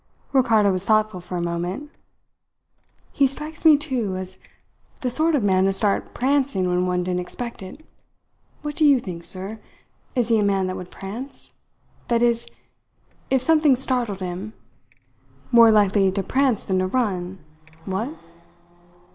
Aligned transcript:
Ricardo 0.33 0.71
was 0.71 0.83
thoughtful 0.83 1.19
for 1.21 1.35
a 1.35 1.43
moment. 1.43 1.91
"He 3.11 3.27
strikes 3.27 3.63
me, 3.63 3.77
too, 3.77 4.15
as 4.17 4.39
the 5.01 5.11
sort 5.11 5.35
of 5.35 5.43
man 5.43 5.65
to 5.65 5.73
start 5.73 6.15
prancing 6.15 6.67
when 6.67 6.87
one 6.87 7.03
didn't 7.03 7.19
expect 7.19 7.61
it. 7.61 7.85
What 8.63 8.73
do 8.75 8.83
you 8.83 8.99
think, 8.99 9.23
sir? 9.23 9.59
Is 10.15 10.29
he 10.29 10.39
a 10.39 10.43
man 10.43 10.65
that 10.65 10.75
would 10.75 10.89
prance? 10.89 11.53
That 12.07 12.23
is, 12.23 12.47
if 13.29 13.43
something 13.43 13.75
startled 13.75 14.21
him. 14.21 14.53
More 15.51 15.69
likely 15.69 16.11
to 16.11 16.23
prance 16.23 16.63
than 16.63 16.79
to 16.79 16.87
run 16.87 17.37
what?" 17.85 18.09